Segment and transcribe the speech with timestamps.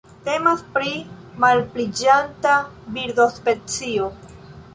[0.27, 0.93] Temas pri
[1.45, 2.57] malpliiĝanta
[2.97, 4.11] birdospecio.